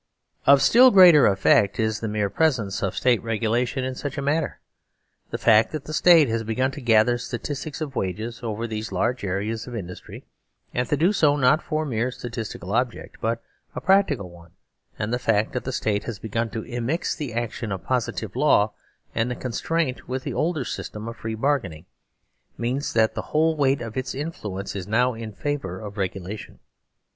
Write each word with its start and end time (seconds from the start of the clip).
Of 0.47 0.63
still 0.63 0.89
greater 0.89 1.27
effect 1.27 1.79
is 1.79 1.99
the 1.99 2.07
mere 2.07 2.31
presence 2.31 2.81
of 2.81 2.95
State 2.95 3.21
regulation 3.21 3.83
in 3.83 3.93
such 3.93 4.17
a 4.17 4.21
matter. 4.23 4.59
The 5.29 5.37
fact 5.37 5.71
that 5.73 5.85
the 5.85 5.93
State 5.93 6.25
171 6.25 6.25
THE 6.25 6.31
SERVILE 6.31 6.31
STATE 6.31 6.31
has 6.31 6.55
begun 6.55 6.71
to 6.71 6.91
gather 6.91 7.17
statistics 7.45 7.81
of 7.81 7.95
wages 7.95 8.41
over 8.41 8.65
these 8.65 8.91
large 8.91 9.23
areas 9.23 9.67
of 9.67 9.75
industry, 9.75 10.25
and 10.73 10.89
to 10.89 10.97
do 10.97 11.13
so 11.13 11.35
not 11.35 11.61
for 11.61 11.83
a 11.83 11.85
mere 11.85 12.09
statistical 12.09 12.73
object, 12.73 13.17
but 13.21 13.43
a 13.75 13.79
practical 13.79 14.31
one, 14.31 14.53
and 14.97 15.13
the 15.13 15.19
fact 15.19 15.53
that 15.53 15.65
the 15.65 15.71
State 15.71 16.05
has 16.05 16.17
begun 16.17 16.49
to 16.49 16.63
immix 16.63 17.15
the 17.15 17.35
action 17.35 17.71
of 17.71 17.83
positive 17.83 18.35
law 18.35 18.73
and 19.13 19.39
constraint 19.39 20.07
with 20.09 20.23
the 20.23 20.33
older 20.33 20.65
system 20.65 21.07
of 21.07 21.17
free 21.17 21.35
bargaining, 21.35 21.85
mean 22.57 22.81
that 22.95 23.13
the 23.13 23.21
whole 23.37 23.55
weight 23.55 23.83
of 23.83 23.95
its 23.95 24.15
influence 24.15 24.75
is 24.75 24.87
now 24.87 25.13
in 25.13 25.31
favour 25.31 25.79
of 25.79 25.95
regulation. 25.95 26.57